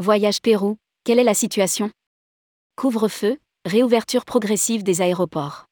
Voyage 0.00 0.40
Pérou, 0.40 0.78
quelle 1.04 1.18
est 1.18 1.24
la 1.24 1.34
situation? 1.34 1.90
Couvre-feu, 2.74 3.36
réouverture 3.66 4.24
progressive 4.24 4.82
des 4.82 5.02
aéroports. 5.02 5.66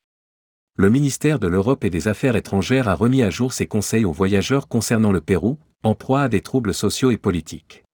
Le 0.77 0.91
ministère 0.91 1.39
de 1.39 1.47
l'Europe 1.47 1.83
et 1.83 1.89
des 1.89 2.09
Affaires 2.09 2.37
étrangères 2.37 2.89
a 2.89 2.95
remis 2.95 3.23
à 3.23 3.31
jour 3.31 3.55
ses 3.55 3.67
conseils 3.67 4.05
aux 4.05 4.13
voyageurs 4.13 4.69
concernant 4.69 5.13
le 5.13 5.23
Pérou, 5.23 5.57
en 5.83 5.95
proie 5.95 6.21
à 6.21 6.29
des 6.29 6.43
troubles 6.43 6.75
sociaux 6.75 7.11
et 7.11 7.17
politiques. 7.17 7.85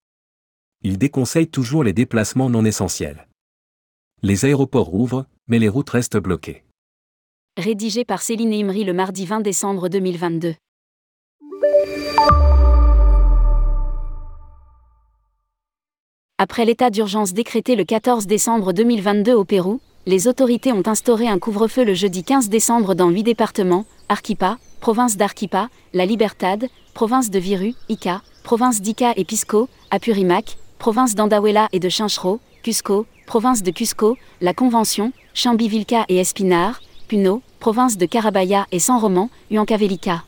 Il 0.83 0.99
déconseille 0.99 1.47
toujours 1.47 1.85
les 1.85 1.93
déplacements 1.93 2.51
non 2.51 2.65
essentiels. 2.65 3.29
Les 4.23 4.45
aéroports 4.45 4.89
rouvrent, 4.89 5.27
mais 5.47 5.61
les 5.61 5.69
routes 5.69 5.91
restent 5.91 6.19
bloquées. 6.19 6.65
Rédigé 7.57 8.05
par 8.05 8.23
Céline 8.23 8.53
Imri 8.53 8.83
le 8.83 8.93
mardi 8.93 9.25
20 9.25 9.41
décembre 9.41 9.89
2022. 9.89 10.57
Après 16.45 16.67
l'état 16.67 16.91
d'urgence 16.91 17.33
décrété 17.33 17.75
le 17.75 17.85
14 17.85 18.27
décembre 18.27 18.75
2022 18.75 19.33
au 19.33 19.47
Pérou, 19.47 19.81
les 20.05 20.29
autorités 20.29 20.73
ont 20.73 20.83
instauré 20.85 21.27
un 21.27 21.39
couvre-feu 21.39 21.85
le 21.85 21.95
jeudi 21.95 22.23
15 22.23 22.51
décembre 22.51 22.95
dans 22.95 23.09
huit 23.09 23.23
départements 23.23 23.87
Arquipa, 24.11 24.59
province 24.83 25.17
d'Arquipa, 25.17 25.71
La 25.95 26.05
Libertad, 26.05 26.69
province 26.93 27.31
de 27.31 27.39
Viru, 27.39 27.73
Ica, 27.89 28.21
province 28.43 28.83
d'Ica 28.83 29.15
et 29.17 29.25
Pisco, 29.25 29.71
Apurimac, 29.91 30.59
province 30.79 31.15
d'Andahuela 31.15 31.69
et 31.73 31.81
de 31.81 31.89
Chinchero, 31.89 32.41
Cusco, 32.63 33.07
province 33.25 33.63
de 33.63 33.71
Cusco, 33.71 34.19
La 34.43 34.53
Convention, 34.53 35.13
Chambivilca 35.33 36.05
et 36.11 36.19
Espinar, 36.19 36.83
Puno, 37.09 37.41
province 37.59 37.97
de 37.97 38.05
Carabaya 38.05 38.67
et 38.71 38.81
San 38.81 38.99
Roman, 38.99 39.31
Huancavelica. 39.51 40.25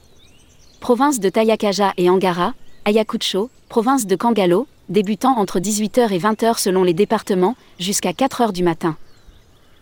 Province 0.81 1.21
de 1.21 1.29
Tayacaja 1.29 1.93
et 1.99 2.09
Angara, 2.09 2.55
Ayacucho, 2.89 3.51
province 3.69 4.07
de 4.07 4.15
Kangalo, 4.15 4.69
débutant 4.89 5.37
entre 5.39 5.59
18h 5.59 6.13
et 6.13 6.21
20h 6.21 6.61
selon 6.61 6.85
les 6.85 6.95
départements, 6.95 7.57
jusqu'à 7.81 8.13
4h 8.13 8.53
du 8.53 8.63
matin. 8.63 8.97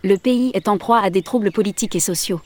Le 0.03 0.17
pays 0.17 0.51
est 0.55 0.69
en 0.69 0.79
proie 0.79 1.01
à 1.01 1.11
des 1.11 1.21
troubles 1.21 1.53
politiques 1.53 1.95
et 1.97 2.01
sociaux. 2.01 2.41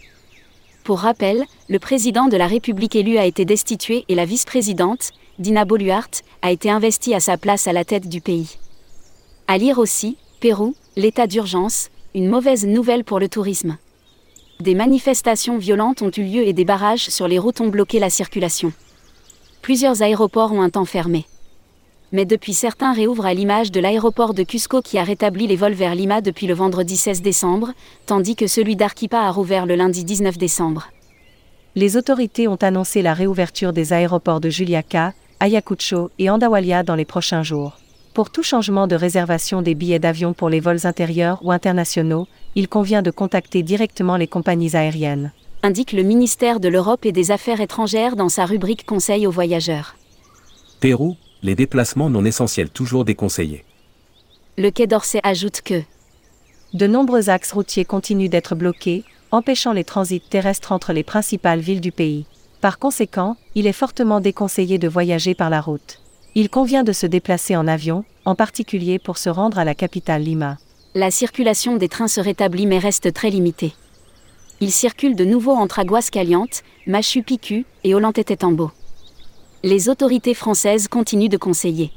Pour 0.83 0.99
rappel, 0.99 1.45
le 1.69 1.79
président 1.79 2.27
de 2.27 2.37
la 2.37 2.49
République 2.49 2.97
élu 2.97 3.19
a 3.19 3.25
été 3.25 3.45
destitué 3.45 4.05
et 4.09 4.17
la 4.17 4.25
vice-présidente, 4.25 5.13
Dina 5.39 5.65
Boluart, 5.65 6.11
a 6.43 6.51
été 6.51 6.71
investie 6.71 7.15
à 7.15 7.21
sa 7.21 7.37
place 7.37 7.69
à 7.69 7.73
la 7.73 7.85
tête 7.85 8.09
du 8.09 8.21
pays. 8.21 8.59
À 9.47 9.59
lire 9.59 9.79
aussi, 9.79 10.17
Pérou, 10.41 10.75
l'état 10.97 11.29
d'urgence, 11.29 11.89
une 12.17 12.29
mauvaise 12.29 12.67
nouvelle 12.67 13.05
pour 13.05 13.21
le 13.21 13.29
tourisme. 13.29 13.77
Des 14.59 14.75
manifestations 14.75 15.57
violentes 15.57 16.03
ont 16.03 16.11
eu 16.11 16.25
lieu 16.25 16.49
et 16.49 16.53
des 16.53 16.65
barrages 16.65 17.11
sur 17.11 17.29
les 17.29 17.39
routes 17.39 17.61
ont 17.61 17.69
bloqué 17.69 18.01
la 18.01 18.11
circulation. 18.11 18.73
Plusieurs 19.69 20.01
aéroports 20.01 20.53
ont 20.53 20.63
un 20.63 20.71
temps 20.71 20.87
fermé 20.87 21.27
mais 22.11 22.25
depuis 22.25 22.55
certains 22.55 22.95
réouvrent 22.95 23.27
à 23.27 23.35
l'image 23.35 23.71
de 23.71 23.81
l'aéroport 23.81 24.33
de 24.33 24.43
Cusco 24.43 24.81
qui 24.81 24.97
a 24.97 25.05
rétabli 25.05 25.47
les 25.47 25.57
vols 25.57 25.75
vers 25.75 25.95
Lima 25.95 26.23
depuis 26.23 26.47
le 26.47 26.55
vendredi 26.55 26.97
16 26.97 27.21
décembre, 27.21 27.73
tandis 28.07 28.35
que 28.35 28.47
celui 28.47 28.77
d'Arquipa 28.77 29.21
a 29.21 29.31
rouvert 29.31 29.67
le 29.67 29.75
lundi 29.75 30.05
19 30.07 30.39
décembre. 30.39 30.89
Les 31.75 31.99
autorités 31.99 32.49
ont 32.49 32.57
annoncé 32.57 33.03
la 33.03 33.13
réouverture 33.13 33.75
des 33.75 33.93
aéroports 33.93 34.41
de 34.41 34.49
Juliaca, 34.49 35.13
Ayacucho 35.39 36.11
et 36.19 36.31
Andahuayla 36.31 36.83
dans 36.83 36.95
les 36.95 37.05
prochains 37.05 37.43
jours. 37.43 37.77
Pour 38.15 38.31
tout 38.31 38.43
changement 38.43 38.87
de 38.87 38.97
réservation 38.97 39.61
des 39.61 39.75
billets 39.75 39.99
d'avion 39.99 40.33
pour 40.33 40.49
les 40.49 40.61
vols 40.61 40.87
intérieurs 40.87 41.41
ou 41.45 41.53
internationaux, 41.53 42.27
il 42.55 42.69
convient 42.69 43.03
de 43.03 43.11
contacter 43.11 43.63
directement 43.63 44.17
les 44.17 44.29
compagnies 44.29 44.77
aériennes. 44.77 45.31
Indique 45.65 45.91
le 45.91 46.05
ministère 46.05 46.61
de 46.61 46.69
l'Europe 46.69 47.05
et 47.05 47.11
des 47.11 47.33
Affaires 47.33 47.61
étrangères 47.61 48.15
dans 48.15 48.29
sa 48.29 48.47
rubrique 48.47 48.87
Conseil 48.87 49.27
aux 49.27 49.33
voyageurs. 49.33 49.97
Pérou, 50.79 51.17
les 51.43 51.57
déplacements 51.57 52.09
non 52.11 52.25
essentiels 52.25 52.71
toujours 52.71 53.05
déconseillés. 53.05 53.65
Le 54.57 54.71
Quai 54.71 54.87
d'Orsay 54.87 55.21
ajoute 55.25 55.63
que 55.63 55.83
de 56.75 56.87
nombreux 56.87 57.29
axes 57.29 57.51
routiers 57.51 57.85
continuent 57.85 58.29
d'être 58.29 58.55
bloqués, 58.55 59.03
empêchant 59.33 59.73
les 59.73 59.83
transits 59.83 60.21
terrestres 60.21 60.71
entre 60.71 60.93
les 60.93 61.03
principales 61.03 61.61
villes 61.61 61.81
du 61.81 61.91
pays. 61.91 62.27
Par 62.61 62.79
conséquent, 62.79 63.37
il 63.57 63.67
est 63.67 63.73
fortement 63.73 64.21
déconseillé 64.21 64.79
de 64.79 64.87
voyager 64.87 65.35
par 65.35 65.51
la 65.51 65.61
route. 65.61 65.99
Il 66.37 66.51
convient 66.51 66.85
de 66.85 66.93
se 66.93 67.07
déplacer 67.07 67.57
en 67.57 67.67
avion, 67.67 68.05
en 68.25 68.37
particulier 68.37 69.01
pour 69.01 69.19
se 69.19 69.29
rendre 69.29 69.59
à 69.59 69.65
la 69.65 69.75
capitale 69.75 70.23
Lima. 70.23 70.59
La 70.95 71.11
circulation 71.11 71.77
des 71.77 71.89
trains 71.89 72.07
se 72.07 72.21
rétablit 72.21 72.67
mais 72.67 72.79
reste 72.79 73.13
très 73.13 73.31
limitée. 73.31 73.73
Il 74.61 74.73
circule 74.73 75.17
de 75.17 75.25
nouveau 75.25 75.53
entre 75.53 75.79
Aguascalientes, 75.79 76.63
Machu 76.87 77.23
Picchu 77.23 77.65
et 77.85 77.95
Ollantaytambo 77.95 78.73
les 79.65 79.89
autorités 79.89 80.35
françaises 80.35 80.87
continuent 80.87 81.29
de 81.29 81.37
conseiller. 81.37 81.91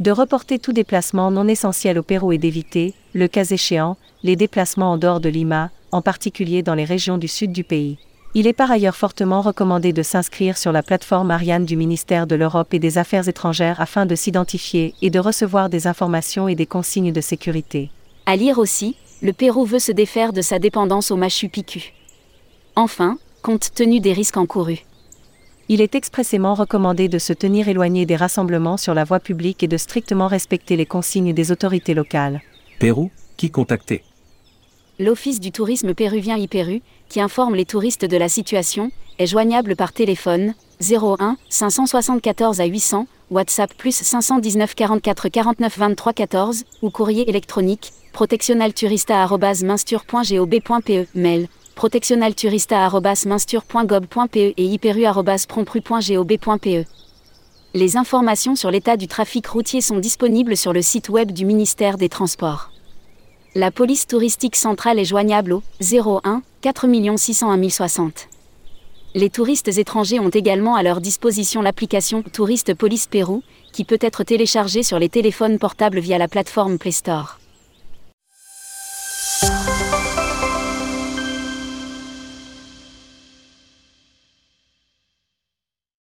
De 0.00 0.10
reporter 0.10 0.58
tout 0.58 0.72
déplacement 0.72 1.30
non 1.30 1.46
essentiel 1.46 1.98
au 1.98 2.02
Pérou 2.02 2.32
et 2.32 2.38
d'éviter, 2.38 2.94
le 3.12 3.28
cas 3.28 3.44
échéant, 3.44 3.96
les 4.24 4.34
déplacements 4.34 4.92
en 4.92 4.96
dehors 4.96 5.20
de 5.20 5.28
Lima, 5.28 5.70
en 5.92 6.02
particulier 6.02 6.64
dans 6.64 6.74
les 6.74 6.84
régions 6.84 7.16
du 7.16 7.28
sud 7.28 7.52
du 7.52 7.62
pays. 7.62 7.98
Il 8.34 8.48
est 8.48 8.52
par 8.52 8.72
ailleurs 8.72 8.96
fortement 8.96 9.40
recommandé 9.40 9.92
de 9.92 10.02
s'inscrire 10.02 10.58
sur 10.58 10.72
la 10.72 10.82
plateforme 10.82 11.30
Ariane 11.30 11.64
du 11.64 11.76
ministère 11.76 12.26
de 12.26 12.34
l'Europe 12.34 12.74
et 12.74 12.80
des 12.80 12.98
Affaires 12.98 13.28
étrangères 13.28 13.80
afin 13.80 14.04
de 14.04 14.16
s'identifier 14.16 14.94
et 15.00 15.10
de 15.10 15.20
recevoir 15.20 15.68
des 15.68 15.86
informations 15.86 16.48
et 16.48 16.56
des 16.56 16.66
consignes 16.66 17.12
de 17.12 17.20
sécurité. 17.20 17.92
À 18.26 18.34
lire 18.34 18.58
aussi, 18.58 18.96
le 19.24 19.32
Pérou 19.32 19.64
veut 19.64 19.80
se 19.80 19.90
défaire 19.90 20.32
de 20.32 20.42
sa 20.42 20.60
dépendance 20.60 21.10
au 21.10 21.16
Machu 21.16 21.48
Picchu. 21.48 21.92
Enfin, 22.76 23.18
compte 23.42 23.74
tenu 23.74 23.98
des 23.98 24.12
risques 24.12 24.36
encourus 24.36 24.84
il 25.68 25.80
est 25.80 25.94
expressément 25.94 26.54
recommandé 26.54 27.08
de 27.08 27.18
se 27.18 27.32
tenir 27.32 27.68
éloigné 27.68 28.04
des 28.04 28.16
rassemblements 28.16 28.76
sur 28.76 28.92
la 28.92 29.04
voie 29.04 29.20
publique 29.20 29.62
et 29.62 29.68
de 29.68 29.76
strictement 29.76 30.26
respecter 30.26 30.76
les 30.76 30.86
consignes 30.86 31.32
des 31.32 31.52
autorités 31.52 31.94
locales. 31.94 32.42
Pérou, 32.78 33.10
qui 33.36 33.50
contacter? 33.50 34.02
L'Office 34.98 35.40
du 35.40 35.52
tourisme 35.52 35.94
péruvien 35.94 36.36
IPERU, 36.36 36.82
qui 37.08 37.20
informe 37.20 37.54
les 37.54 37.64
touristes 37.64 38.04
de 38.04 38.16
la 38.16 38.28
situation, 38.28 38.90
est 39.18 39.26
joignable 39.26 39.74
par 39.74 39.92
téléphone 39.92 40.54
01 40.80 41.36
574 41.48 42.60
à 42.60 42.64
800, 42.64 43.06
WhatsApp 43.30 43.72
plus 43.74 43.94
519 43.94 44.74
44 44.74 45.28
49 45.28 45.78
23 45.78 46.12
14 46.12 46.64
ou 46.82 46.90
courrier 46.90 47.28
électronique 47.28 47.92
protectionalturista.minstur.gob.pe 48.12 51.06
mail 51.14 51.46
protectionalturista.minstur.gov.pe 51.74 54.54
et 54.56 54.64
hyperu.prompru.gob.pe. 54.64 56.84
Les 57.74 57.96
informations 57.96 58.54
sur 58.54 58.70
l'état 58.70 58.96
du 58.96 59.08
trafic 59.08 59.48
routier 59.48 59.80
sont 59.80 59.98
disponibles 59.98 60.56
sur 60.56 60.72
le 60.72 60.82
site 60.82 61.08
web 61.08 61.32
du 61.32 61.44
ministère 61.44 61.98
des 61.98 62.08
Transports. 62.08 62.70
La 63.56 63.72
police 63.72 64.06
touristique 64.06 64.54
centrale 64.54 65.00
est 65.00 65.04
joignable 65.04 65.52
au 65.52 65.64
01 65.80 66.42
4 66.60 66.86
601 67.16 67.68
060. 67.68 68.28
Les 69.16 69.30
touristes 69.30 69.68
étrangers 69.68 70.18
ont 70.18 70.28
également 70.28 70.74
à 70.74 70.82
leur 70.82 71.00
disposition 71.00 71.62
l'application 71.62 72.24
Touriste 72.24 72.74
Police 72.74 73.06
Pérou, 73.06 73.44
qui 73.72 73.84
peut 73.84 73.98
être 74.00 74.24
téléchargée 74.24 74.82
sur 74.82 74.98
les 74.98 75.08
téléphones 75.08 75.60
portables 75.60 76.00
via 76.00 76.18
la 76.18 76.26
plateforme 76.26 76.78
Play 76.78 76.90
Store. 76.90 77.38